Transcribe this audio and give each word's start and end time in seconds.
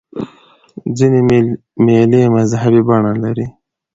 ځیني 0.97 1.21
مېلې 1.85 2.21
مذهبي 2.35 2.81
بڼه 2.87 3.13
لري. 3.23 3.47